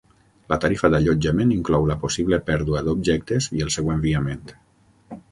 [0.51, 4.41] La tarifa d'allotjament inclou la possible pèrdua d'objectes i el seu enviament.